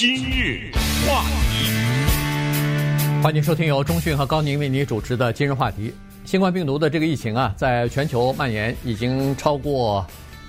[0.00, 0.72] 今日
[1.06, 5.92] 话题，欢迎收听由中讯和高宁为您主持的今日话题。
[6.24, 10.02] 新冠病毒的这个疫情啊，在全球蔓延已经超过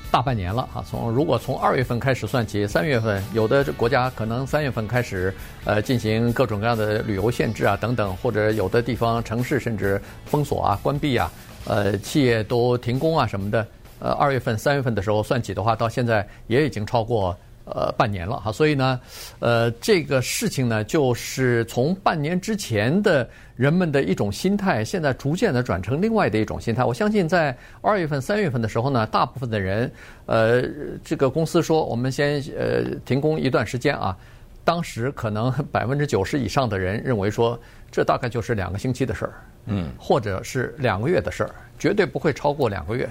[0.09, 0.81] 大半年了啊。
[0.89, 5.35] 从如果从二月份开始算起，三月份有的国家可能三月份开始
[5.65, 11.29] 呃进行各种各样的旅游限制啊等等，或者有的地方城市甚至封锁啊、关闭啊，
[11.65, 13.67] 呃，企业都停工啊什么的。
[13.99, 17.37] 呃，二月份、三月份的时候算起的话，到现在也已经超过。
[17.73, 18.99] 呃，半年了哈，所以呢，
[19.39, 26.83] 呃，这个事情呢，就是从半年之前的人们的一种心态，现在逐渐的转成另外的一种心态。
[26.83, 29.91] 我相信在二月份、三月份的时候呢，大部分的人，
[30.25, 30.63] 呃，
[31.03, 34.17] 这个公司说我们先呃停工一段时间啊，
[34.63, 37.59] 当时可能百分之九十以上的人认为说，
[37.89, 39.33] 这大概就是两个星期的事儿，
[39.67, 43.09] 嗯，或者是两个月的事儿，绝对不会超过两个月，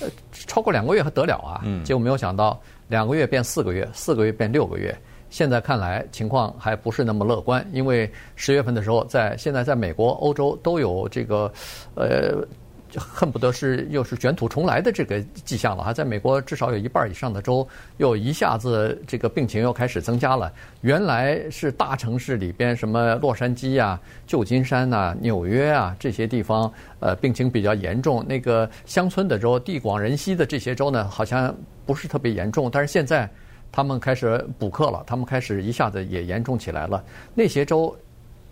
[0.00, 1.60] 呃，超过两个月还得了啊？
[1.64, 2.60] 嗯，结果没有想到。
[2.92, 4.94] 两个月变四个月，四个月变六个月。
[5.30, 11.50] 现在看来情况还不是那么乐观，因为十月份的时候，在现在在美国、欧洲都有这个，
[11.94, 12.46] 呃。
[12.92, 20.52] 就恨不得是又是卷土重来的这个迹象了哈，在美国至少有一半以上的州又一下子这个病情又开始增加了。
[20.82, 26.70] 原来是大城市里边什么洛杉矶啊、旧金山呐、纽约啊这些地方，
[27.00, 28.22] 呃，病情比较严重。
[28.28, 31.54] 那个乡村的州、地广人稀的这些州呢，好像
[31.86, 32.70] 不是特别严重。
[32.70, 33.26] 但是现在
[33.72, 37.02] 他们开始补课了，他们开始一下子也严重起来了。
[37.34, 37.96] 那些州。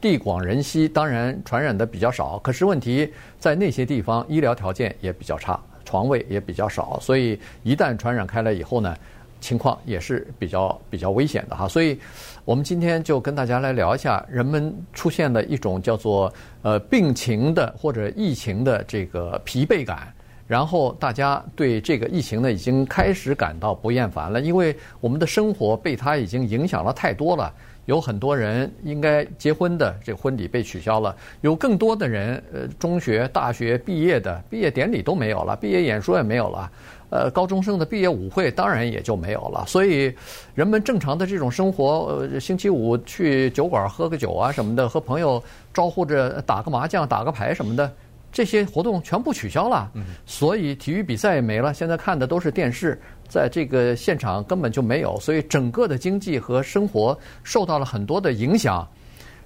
[0.01, 2.39] 地广人稀，当然传染的比较少。
[2.39, 8.97] 可是问题在那些地方，医疗条件也比较差，床位也比较少，所以一旦传染开来以后呢，
[9.41, 11.69] 情况也是比较比较危险的哈。
[11.69, 11.99] 所以，
[12.45, 20.13] 我们今天就跟大家来聊一下，人们出现的一种叫做呃病情的或者疫情的这个疲惫感，
[20.51, 27.55] 然后大家对这个疫情呢已经开始感到不厌烦了，因为我们的生活被它已经影响了太多了。
[27.87, 36.73] 有很多人应该结婚的，这婚礼被取消了；有更多的人，呃，中学、大学毕业的毕业典礼都没有了，毕业演说也没有了，
[37.11, 39.65] 呃，高中生的毕业舞会当然也就没有了。
[39.69, 40.13] 所以，
[40.57, 45.41] 人们正常的这种生活，呃，星期五去酒馆喝个酒啊什么的，和朋友
[45.73, 47.93] 招呼着打个麻将、打个牌什么的。
[48.33, 49.91] 这些活动全部取消了，
[50.25, 51.75] 所以体育比赛也没了。
[51.75, 58.87] 现在看的都是电视，在这个现场根本就没有，所以整个的经济和生活受到了很多的影响。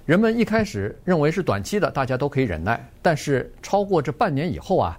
[0.05, 4.95] 人们一开始认为是短期的，大家都可以忍耐，但是超过这半年以后啊，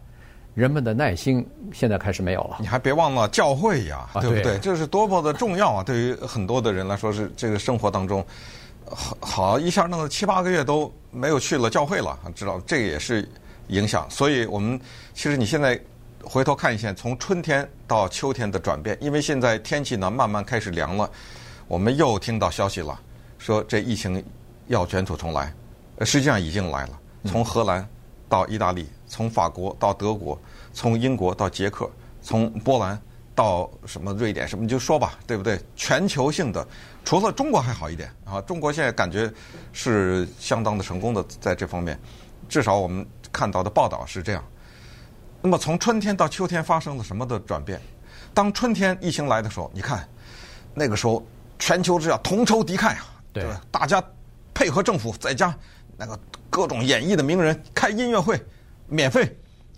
[0.53, 2.57] 人们的耐心现在开始没有了。
[2.59, 4.59] 你还别忘了教会呀，对不对？
[4.59, 5.85] 这是多么的重要啊！
[5.85, 8.27] 对于很多的人来说，是这个生活当中，
[8.85, 13.29] 好好一下弄了七八个月都没有去了教会了，知道这个也是。
[13.69, 14.81] 影响，所以我们
[15.15, 15.81] 其实你现在
[16.23, 21.09] 回头看一下，从春天到秋天的转变，因为现在天气呢慢慢开始凉了，
[21.69, 22.99] 我们又听到消息了，
[23.39, 24.25] 说这疫情
[24.67, 25.53] 要卷土重来，
[26.01, 26.99] 实际上已经来了。
[27.25, 27.89] 从荷兰
[28.29, 30.37] 到意大利，从法国到德国，
[30.73, 31.89] 从英国到捷克，
[32.23, 33.01] 从波兰
[33.35, 35.61] 到什么瑞典什么，你就说吧，对不对？
[35.77, 36.67] 全球性的，
[37.05, 39.33] 除了中国还好一点啊，中国现在感觉
[39.73, 41.97] 是相当的成功的在这方面，
[42.49, 43.07] 至少我们。
[43.33, 44.45] 看到的报道是这样，
[45.43, 47.81] 那么从春天到秋天发生了什么的转变？
[48.35, 50.07] 当春天疫情来的时候，你看
[50.75, 51.25] 那个时候
[51.59, 53.61] 全球是要同仇敌忾啊，对吧？
[53.71, 54.03] 大家
[54.53, 55.55] 配合政府，在家
[55.97, 56.19] 那个
[56.51, 58.39] 各种演艺的名人开音乐会，
[58.87, 59.25] 免费，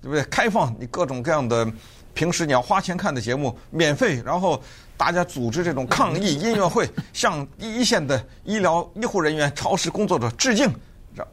[0.00, 0.22] 对不对？
[0.24, 1.70] 开放你各种各样的
[2.14, 4.60] 平时你要花钱看的节目免费，然后
[4.96, 10.68] 大家组织这种抗疫音乐会，向一线的医疗医护人员、超市工作者致敬，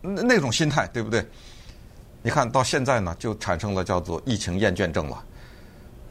[0.02, 1.26] 那那种心态，对不对？
[2.26, 5.24] 你看到现在呢，就产生了叫做疫情厌倦症了。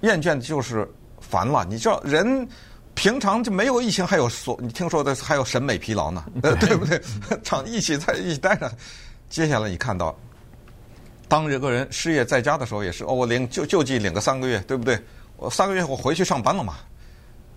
[0.02, 0.88] 厌倦就是
[1.20, 1.66] 烦了。
[1.68, 2.48] 你知道，人
[2.94, 7.02] 平常就没有疫情，还有所你听说的还有审美疲劳呢，呃， 对不对？
[7.42, 8.70] 常一起在一起待着。
[9.28, 10.16] 接下来你看到，
[11.26, 14.96] 当这个人失业在家的时候，也是哦，我领救救济领个三个月，对不对？
[15.36, 16.74] 我三个月我回去上班了嘛。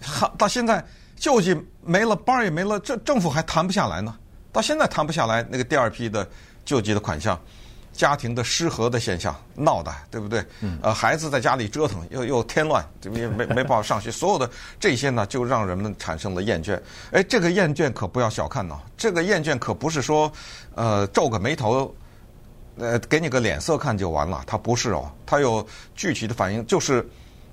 [0.02, 0.84] 好，到现在
[1.16, 4.18] 救济没了，班也没了，这政府还谈不下来呢。
[4.52, 6.28] 到现在谈不下来，那个第二批的
[6.66, 7.40] 救济的款项。
[7.98, 10.46] 家庭的失和的现象闹的，对不对？
[10.84, 14.50] 呃，孩子在家里折腾，又又添乱，这没没没办法上学， 所有的
[14.80, 16.80] 这些呢，就让人们产生了厌倦。
[17.12, 20.32] 哎，这个厌倦可不要小看呢，这个厌倦可不是说，
[20.76, 21.94] 呃，皱个眉头，
[22.78, 27.06] 呃，给你个脸色看就完了，它不是哦，它有具体的反应，就是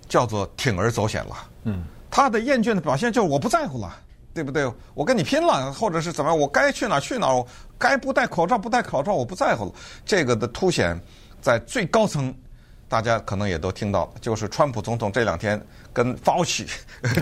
[0.09, 1.37] 叫做铤而走险了。
[1.65, 3.97] 嗯，他的厌倦的表现就是我不在乎了。
[4.35, 4.69] 对不对？
[4.95, 6.37] 我跟你拼了，或者是怎么样？
[6.37, 7.49] 我该去哪儿去哪儿，我
[7.79, 9.73] 该不戴口罩不戴口罩，我不在乎了。
[10.05, 11.01] 这个的凸显
[11.41, 12.35] 在最高层，
[12.89, 16.69] 大家可能也都听到，就是川普总统这两天跟 Fauci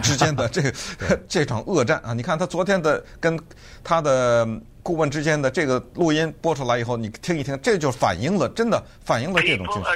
[0.03, 0.62] 之间的这
[1.29, 2.14] 这场恶战啊！
[2.14, 3.38] 你看他昨天的跟
[3.85, 4.49] 他的
[4.82, 9.91] 顾问之间的这个录音播出来以后，你听一听，这就反映了，真的反映了这种情绪。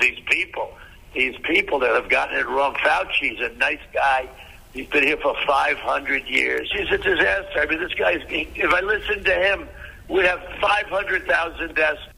[0.00, 0.68] These people,
[1.12, 2.72] these people that have gotten it wrong.
[2.76, 4.28] Fauci's a nice guy.
[4.72, 6.70] He's been here for 500 years.
[6.72, 7.60] He's a disaster.
[7.60, 8.22] I mean, this guy's.
[8.30, 9.68] If I listened to him,
[10.08, 11.98] we'd have 500,000 deaths.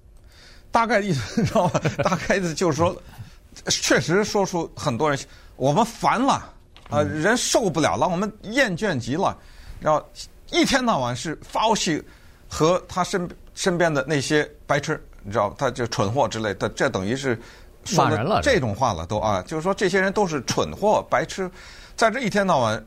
[0.70, 1.80] 大概意思，你知道吗？
[2.04, 2.94] 大概意思就是说，
[3.70, 5.18] 确实说出很多人，
[5.56, 6.52] 我们烦了
[6.90, 9.34] 啊，人受不了了，我们厌倦极了。
[9.79, 10.03] 然后
[10.51, 12.03] 一天到晚是 Fauci
[12.47, 15.01] 和他身身边的那些白痴。
[15.21, 17.37] 你知道，他就蠢货之类的，这等于是
[17.83, 21.51] 说了这种话了，都啊，就是说这些人都是蠢货、白痴，
[21.97, 22.83] 在这一天到晚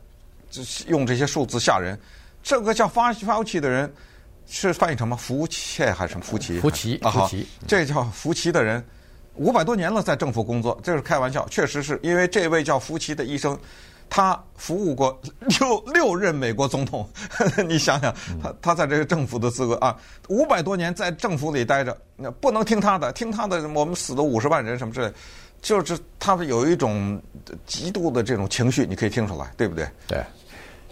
[0.86, 1.96] 用这些数字吓人。
[2.42, 3.92] 这个叫发发福奇的人
[4.46, 5.16] 是翻译成什么？
[5.16, 6.58] 福切还是什么福奇？
[6.58, 8.82] 福奇啊，福奇，这叫福奇的人，
[9.34, 11.46] 五百多年了，在政府工作，这是开玩笑。
[11.50, 13.56] 确实是因为这位叫福奇的医生。
[14.14, 15.18] 他服务过
[15.58, 17.08] 六六任美国总统，
[17.66, 19.96] 你想想，他他在这个政府的资格啊，
[20.28, 25.10] 五百多年在政府里待着，那不能听他的，听他的，我们死了五十万人什么之类，
[25.62, 27.18] 就是他有一种
[27.64, 29.88] 极度的这种情绪，你可以听出来，对不对？
[30.06, 30.22] 对。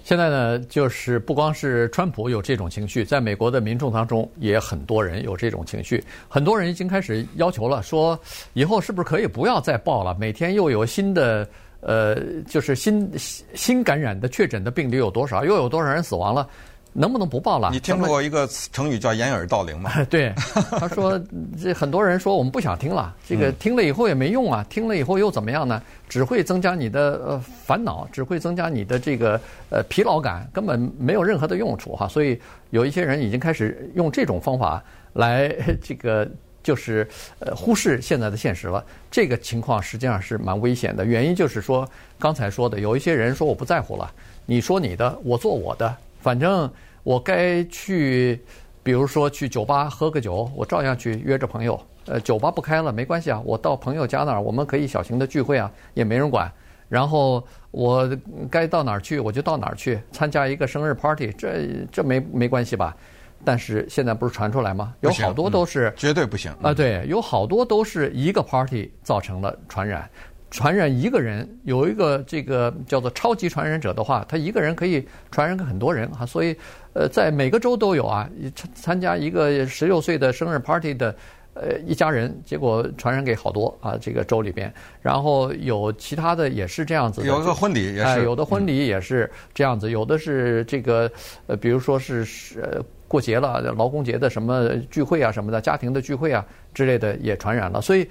[0.03, 8.19] 现在呢，就是不光是川普有这种情绪，在美国的民众当中也很多人有这种情绪，很多人已经开始要求了，说
[8.55, 10.17] 以后是不是可以不要再报了？
[10.19, 11.47] 每天又有新的。
[11.81, 12.17] 呃，
[12.49, 13.11] 就是新
[13.55, 15.45] 新感染的确诊的病例有多少？
[15.45, 16.49] 又有多少人死亡了？
[16.93, 17.71] 能不能不报了？
[17.73, 19.93] 你听过一个成语叫掩耳盗铃吗？
[20.11, 20.35] 对，
[20.73, 21.17] 他说
[21.63, 25.81] 这很多人说我们不想听了， 这个听了以后也没用啊，听了以后又怎么样呢？
[26.09, 29.41] 只会增加你的呃烦恼，只会增加你的这个
[29.71, 32.09] 呃疲劳感，根本没有任何的用处哈。
[32.09, 32.37] 所以
[32.71, 34.83] 有一些人已经开始用这种方法
[35.13, 35.49] 来
[35.81, 36.29] 这个。
[36.63, 37.09] 就是
[37.39, 41.05] 呃忽视现在的现实了，这个情况实际上是蛮危险的。
[41.05, 44.11] 原因就是说，刚才说的，有一些人说我不在乎了，
[44.47, 46.71] 你说你的，我做我的，反正
[47.03, 48.41] 我该去，
[48.83, 51.81] 比如说去酒吧喝个酒，我照样去约着朋友。
[52.07, 56.51] 呃，酒吧不开了没关系啊，我到朋友家那儿，我们可以小型的聚会啊，也没人管。
[56.89, 58.11] 然后我
[58.51, 62.97] 该到哪儿去我就到哪儿去，参加一个生日 party，这这没没关系吧？
[63.45, 64.95] 但是现在不是传出来吗？
[65.01, 66.75] 有好多都是、嗯、绝对不行啊！
[66.75, 70.09] 对，有好多都是一个 party 造成了传染，
[70.51, 76.27] 传染一个人有一个这个叫做超级传染者的话，他一个人可以传染给很多人啊！
[76.27, 76.57] 所以，
[76.93, 81.15] 呃，在每个州都有啊，参参加一个十六岁的生日 party 的
[81.55, 91.11] 呃一家人，结果传染给好多啊这个州里边，然后有其他的也是这样子的，有一个婚礼也是，哎、有的婚礼也是这样子，嗯、有的是这个
[91.47, 92.61] 呃，比如说是是。
[92.61, 98.09] 呃过节了，劳工节的什么聚会啊，什么的，家庭的聚会啊之类的也传染了，所以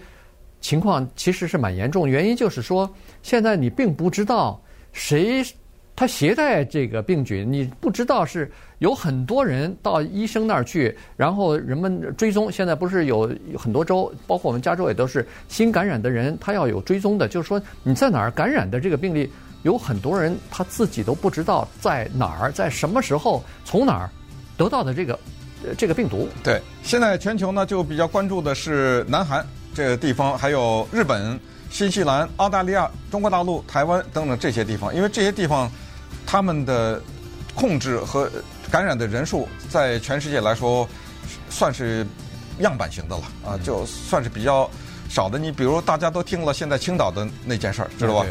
[0.59, 2.05] 情况其实是蛮严重。
[2.05, 2.93] 原因就是说，
[3.23, 5.41] 现在你并不知道谁
[5.99, 12.49] 他携带这个病菌，你不知道是有很多人到医生那儿去，然后人们追踪。
[12.49, 19.29] 现在不是有很多州，包括我们加州也都是新感染的人，他要有追踪的，就是说你在哪儿感染的这个病例，
[19.63, 24.09] 有很多人他自己都不知道在哪儿，在什么时候，从哪儿。
[24.55, 25.19] 得到的这个，
[25.77, 26.29] 这个病毒。
[26.41, 31.37] 对，现在全球呢就比较关注的是南韩这个地方，还有日本、
[31.69, 35.69] 新西兰、澳大利亚、中国大陆、台湾等等这些地方，因为这些地方
[36.25, 37.01] 他们的
[37.55, 38.29] 控制和
[38.71, 40.87] 感染的人数在全世界来说
[41.49, 42.05] 算是
[42.59, 44.69] 样板型的了啊，就算是比较
[45.09, 45.39] 少的。
[45.39, 48.25] 你比如大家都听了现在青岛的那件事儿，知道吧？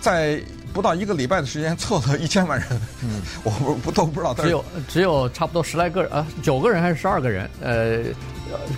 [0.00, 0.40] 在
[0.72, 2.68] 不到一个礼拜的时间， 测了一千万人，
[3.02, 4.34] 嗯，我不不都不知道。
[4.34, 8.04] 只有只有差不多十来个啊，九个人还是十二个人，呃，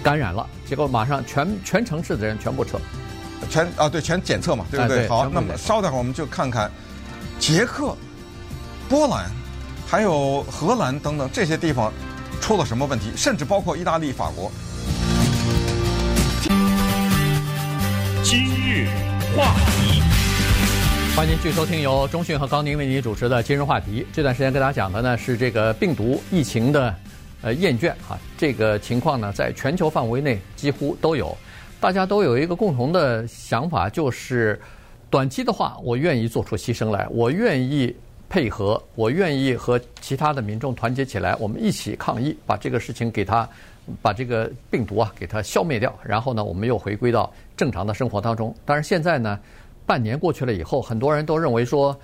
[0.02, 2.80] 感染了，结果马上全全城市的人全部测，
[3.50, 5.08] 全啊对，全检测嘛，对不对？
[5.08, 6.70] 好，那么稍等会儿我们就看看
[7.38, 7.94] 捷克、
[8.88, 9.30] 波兰、
[9.86, 11.92] 还有荷兰等等这些地方
[12.40, 14.50] 出了什么问题，甚至包括意大利、法国。
[18.24, 18.88] 今日
[19.36, 20.02] 话题。
[21.14, 24.06] 欢迎继续收听由中讯和高宁为您主持的今日话题。
[24.10, 26.94] 这段时间跟大家讲的呢是这个病毒疫情的
[27.42, 31.36] 呃厌倦啊，这个情况呢在全球范围内几乎都有，
[31.78, 34.58] 大家都有一个共同的想法，就是
[35.10, 37.94] 短期的话，我愿意做出牺牲来，我愿意
[38.28, 43.48] 配合，我愿意和其他的民众团结起来，我们一起抗议，把这个事情给他，
[44.02, 45.90] 把这个病毒啊给它消灭掉。
[46.04, 48.54] 然后呢，我们又回归到正常的生活当中。
[48.66, 49.40] 但是现在呢，
[49.86, 51.98] 半年过去了以后，很多人都认为说，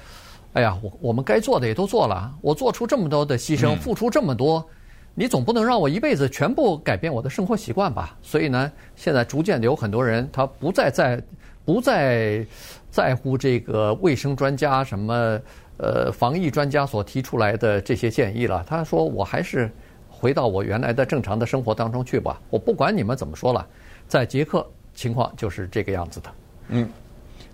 [0.55, 4.67] 哎呀，我我们该做的也都做了，我做出这么多的牺牲，付出这么多，
[5.15, 8.17] 你总不能让我一辈子全部改变我的生活习惯吧？
[8.23, 11.23] 所以呢，现在逐渐的有很多人他不再在
[11.67, 12.47] 不再
[12.91, 15.39] 在乎这个卫生专家什么。
[15.77, 19.69] 呃，防疫专家所提出来的这些建议了，他说我还是
[20.09, 23.67] 回到我原来的正常的生活当中去吧，我不管你们怎么说了。
[24.07, 24.65] 在捷克
[24.95, 26.33] 情况就是这个样子的。
[26.69, 26.89] 嗯，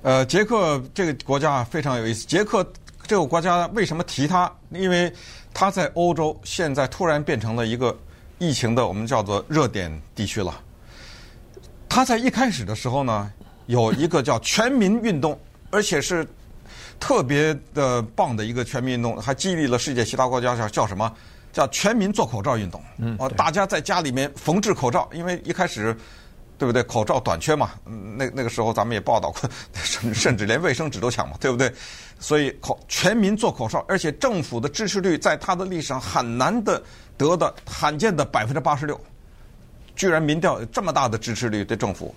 [0.02, 2.26] 呃，捷克这个国家非常有意思。
[2.26, 2.62] 捷克
[3.06, 4.52] 这个国家为什么提它？
[4.68, 5.10] 因为
[5.54, 7.96] 它在欧洲现在突然变成了一个
[8.38, 10.60] 疫情的我们叫做热点地区了。
[11.88, 13.32] 它在一开始的时候呢，
[13.64, 16.26] 有一个叫全民运动，而且是。
[17.00, 21.10] 特别的棒的一个全民运动，还激励了世界其他国家，叫叫什么？
[21.52, 22.80] 叫全民做口罩运动。
[22.98, 25.96] 嗯，啊，大家在家里面缝制口罩，因为一开始，
[26.56, 26.80] 对不对？
[26.84, 27.70] 口罩短缺嘛。
[27.84, 29.50] 那那个时候咱们也报道过，
[29.82, 31.72] 甚甚至连卫生纸都抢嘛，对不对？
[32.20, 36.80] 所以口全民做口罩，而且政府的支持率在它的历史上很难的
[37.16, 39.00] 得的罕见的百分之八十六，
[39.96, 42.14] 居然民调这么大的支持率对政府，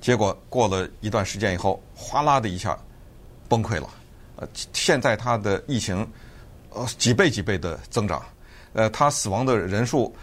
[0.00, 2.76] 结果过了一段时间以后，哗啦的一下
[3.48, 3.88] 崩溃了。
[4.36, 6.06] 呃，现在它的疫情，
[6.70, 8.22] 呃，几倍几倍的增长，
[8.72, 10.14] 呃，它死亡的人数，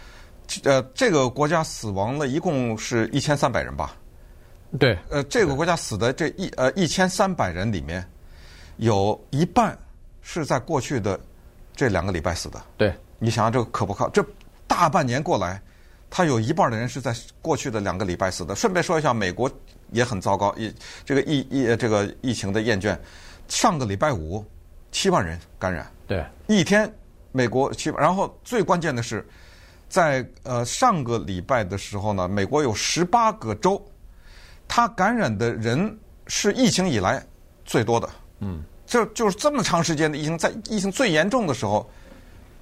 [0.64, 3.96] 呃，这个国家死亡了一共是一千三百人吧？
[4.78, 4.98] 对。
[5.08, 8.06] 呃，这个国家死的这一呃一千三百人里面，
[8.76, 9.76] 有一半
[10.20, 11.18] 是在过去的
[11.74, 12.62] 这两个礼拜死的。
[12.76, 12.92] 对。
[13.18, 14.08] 你想想这个可不靠？
[14.10, 14.24] 这
[14.66, 15.62] 大半年过来，
[16.10, 18.54] 他有一半的人是在过去的两个礼拜死的。
[18.54, 19.50] 顺便说一下，美国
[19.90, 22.98] 也很糟糕，疫这个疫疫这个疫情的厌倦。
[23.52, 24.42] 上个礼拜五，
[24.90, 25.86] 七万人感染。
[26.06, 26.90] 对，一天
[27.32, 28.02] 美国七万。
[28.02, 29.28] 然后最关键的是，
[29.90, 33.80] 在呃上个礼拜的时候呢，美国有十八个州，
[34.66, 37.22] 它感染的人是疫情以来
[37.62, 38.08] 最多的。
[38.38, 41.86] 嗯，这就是这么长时间的疫情，在疫情最严重的时候，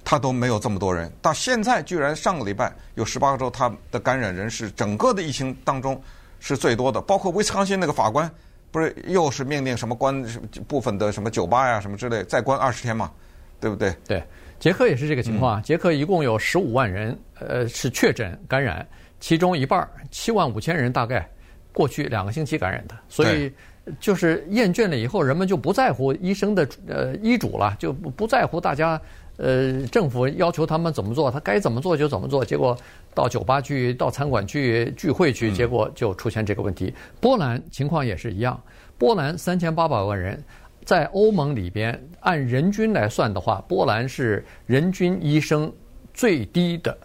[0.03, 1.09] 他都没有这么多人。
[1.21, 5.99] 到现在居然上个礼拜有十八个州，他的感染人是整个的疫情当中
[6.41, 8.29] 是最多的，包括威斯康星那个法官。
[8.71, 10.23] 不是又是命令什么关
[10.67, 13.11] 部分的什么酒吧呀什么之类再关二十天嘛，
[13.59, 13.93] 对不对？
[14.07, 14.23] 对，
[14.59, 15.59] 捷克也是这个情况。
[15.59, 18.87] 嗯、捷克一共有十五万人，呃，是确诊感染，
[19.19, 21.29] 其中一半七万五千人大概
[21.73, 23.51] 过去两个星期感染的，所以
[23.99, 28.99] 就是厌倦了以后，人们就不在乎医生的呃医嘱了，就不不在乎大家。
[29.43, 32.45] 呃，政府要求他们怎么做，他该怎么做就怎么做。
[32.45, 32.77] 结果
[33.11, 36.93] 到酒吧去、到餐馆去聚会去，结果就出现这个问题。
[37.19, 38.61] 波兰情况也是一样，
[38.99, 40.39] 波兰三千八百万人，
[40.85, 45.73] 在欧盟里边按人均来算的话，波兰是人均医生
[46.13, 46.95] 最低的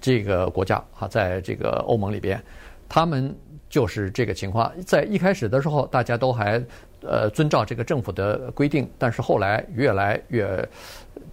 [0.00, 2.40] 这个国家哈，在这个欧盟里边，
[2.88, 3.34] 他们
[3.68, 4.72] 就是这个情况。
[4.86, 6.62] 在一开始的时候，大家都还
[7.02, 10.64] 呃遵照这个政府的规定，但是后来越来越。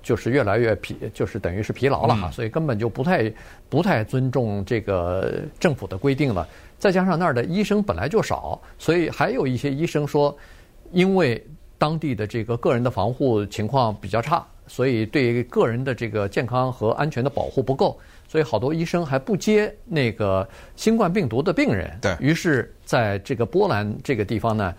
[0.02, 3.32] 就是越来越疲，就是等于是疲劳了哈，所以根本就不太
[3.70, 6.48] 不太尊重这个政府的规定了。
[6.80, 10.36] 再加上那儿的医生本来就少，所以还有一些医生说，
[10.92, 11.46] 因为
[11.78, 21.98] 当地的这个个人的防护情况比较差，所以对个人的这个健康和安全的保护不够，所以好多医生还不接那个新冠病毒的病人。
[22.02, 22.16] 对。
[22.20, 24.74] 于是在这个波兰这个地方呢。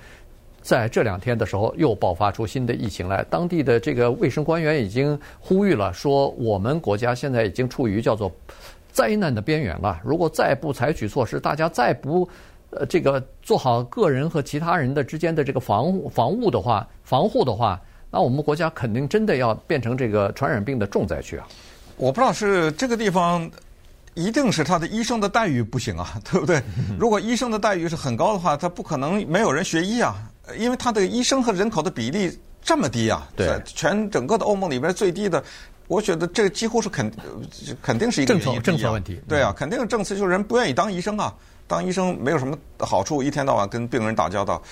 [0.60, 3.24] 在这两天的时候，又爆发出新的疫情来。
[3.30, 8.30] 当地的这个卫生官员已经呼吁了，说我们国家现在已经处于叫做
[8.92, 10.00] 灾难的边缘了。
[10.04, 12.28] 如果再不采取措施，大家再不
[12.70, 21.46] 呃这个做好个人和其他人的之间的这个防护防务的话，防护的话，那我们国家肯定真的要变成这个传染病的重灾区啊！
[21.96, 23.50] 我不知道是这个地方。
[24.14, 26.60] 一定是他的医生的待遇不行啊，对不对？
[26.98, 30.16] 如果医生的待遇是很高的话，他不可能没有人学医啊，
[30.56, 35.42] 因为他的医生和人口的比例这么低啊，对，全整个的欧盟里边最低的，
[35.86, 37.10] 我觉得这几乎是肯
[37.82, 41.34] 肯定是一个政策政策问题，对啊，肯定是政策，就是人不愿意当医生啊，
[41.66, 44.62] 当医生没有什么好处，一天到晚跟病人打交道，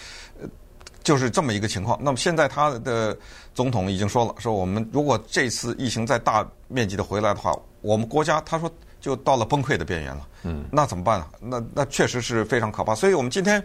[1.02, 1.98] 就是这么一个情况。
[2.02, 3.16] 那么现在他的
[3.54, 8.70] 总统已经说了，说我们如果这次疫情再大面积的回来的话，我们国家他说。
[8.98, 11.26] 就到了崩溃的边缘了，嗯，那怎么办呢？
[11.38, 12.92] 那那确实是非常可怕。
[12.92, 13.62] 所以我们今天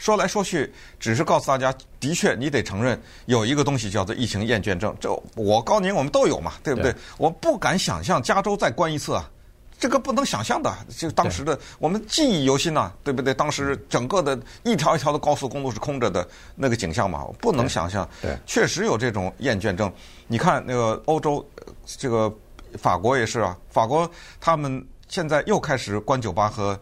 [0.00, 4.96] 说来说去，只是告诉大家，的确你得承认有一个东西叫做疫情厌倦症。
[4.98, 6.90] 这我高宁我们都有嘛，对不对？
[6.90, 9.30] 对，我不敢想象加州再关一次啊，
[9.78, 13.34] 这个不能想象的，就当时的我们记忆犹新呐，对不对？
[13.34, 16.26] 当时整个的一条一条的高速公路是空着的
[16.56, 18.08] 那个景象嘛，不能想象。
[18.22, 19.92] 对，确实有这种厌倦症。
[20.26, 21.46] 你看那个欧洲，
[21.84, 22.34] 这个
[22.78, 26.80] 法国也是啊，法国他们现在又开始关酒吧和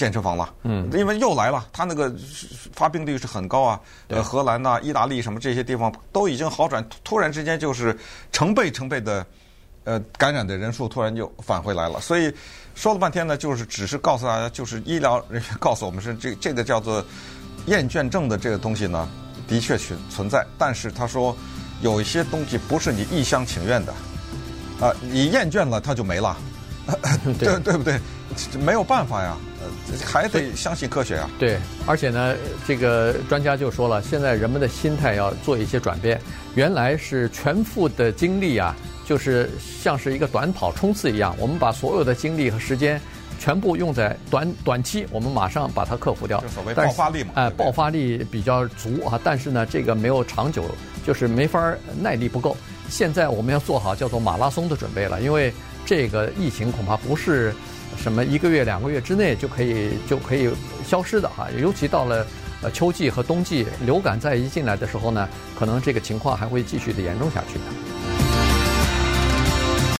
[0.00, 0.54] 健身房了。
[0.62, 2.10] 嗯，因为又来了，他那个
[2.72, 3.80] 发病率是很高啊。
[4.08, 7.96] 呃，荷兰呐、意大利什么这些地方都已经好转，突然之间就是
[8.32, 9.26] 成倍成倍的。
[9.84, 12.32] 呃，感染的人数突然就返回来了，所以
[12.74, 17.02] 说了半天呢，就是只是告诉大家，就是医疗人员 告诉我们是这这个叫做
[17.66, 19.08] 厌倦症的这个东西呢，
[19.48, 21.34] 的确存存在，但是他说
[21.80, 23.90] 有一些东西不是你一厢情愿的，
[24.80, 26.36] 啊、呃，你厌倦了它就没了，
[27.38, 27.98] 对对，对不对？
[28.60, 29.34] 没有办法呀，
[30.04, 31.30] 还得相信科学啊。
[31.38, 32.34] 对，而且呢，
[32.66, 36.20] 这个专家就说了，现在人们的心态要做一些转变，
[36.54, 38.76] 原来是全副的精力啊。
[39.06, 43.00] 就是像是一个短跑冲刺一样，我们把所有的精力和时间
[43.40, 46.40] 全部用在短短期，我们马上把它克服掉。
[46.40, 50.64] 就所谓爆发力嘛，哎，爆发力比较足啊，但是呢，这个没有长久，
[51.04, 52.56] 就是没法耐力不够。
[52.88, 55.52] 现在我们要做好叫做马拉松的准备了，因为
[55.84, 57.52] 这个疫情恐怕不是
[58.02, 60.50] 什么一个月两个月之内就可以就可以
[60.86, 62.26] 消失的哈，尤其到了
[62.62, 65.28] 呃秋季和冬季，流感再一进来的时候呢，
[65.58, 67.89] 可能这个情况还会继续的严重下去的。